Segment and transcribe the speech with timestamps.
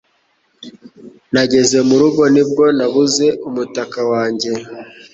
[1.33, 4.49] Nageze mu rugo ni bwo nabuze umutaka wanjye